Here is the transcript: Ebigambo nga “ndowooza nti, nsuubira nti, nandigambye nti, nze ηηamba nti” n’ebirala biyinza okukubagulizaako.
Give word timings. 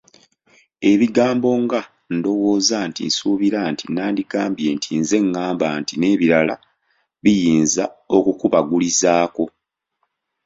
Ebigambo 0.91 1.49
nga 1.63 1.81
“ndowooza 2.15 2.77
nti, 2.89 3.03
nsuubira 3.07 3.59
nti, 3.71 3.85
nandigambye 3.89 4.67
nti, 4.75 4.91
nze 5.01 5.17
ηηamba 5.23 5.67
nti” 5.81 5.93
n’ebirala 5.97 6.55
biyinza 7.23 7.83
okukubagulizaako. 8.17 9.43